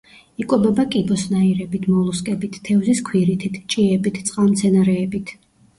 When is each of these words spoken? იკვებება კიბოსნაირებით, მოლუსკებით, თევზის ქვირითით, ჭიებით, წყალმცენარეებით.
იკვებება 0.43 0.85
კიბოსნაირებით, 0.95 1.85
მოლუსკებით, 1.97 2.59
თევზის 2.71 3.03
ქვირითით, 3.11 3.61
ჭიებით, 3.77 4.23
წყალმცენარეებით. 4.33 5.39